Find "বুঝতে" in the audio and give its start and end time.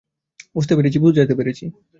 0.55-0.73, 0.99-1.33